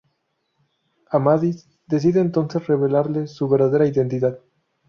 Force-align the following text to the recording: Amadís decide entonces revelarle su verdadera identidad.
Amadís 1.11 1.69
decide 1.85 2.21
entonces 2.21 2.65
revelarle 2.65 3.27
su 3.27 3.47
verdadera 3.47 3.85
identidad. 3.85 4.39